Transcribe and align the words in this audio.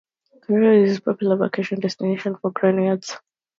Carriacou 0.43 0.83
is 0.87 0.97
a 0.97 1.01
popular 1.01 1.35
vacation 1.35 1.79
destination 1.79 2.35
for 2.35 2.49
Grenadians. 2.51 3.17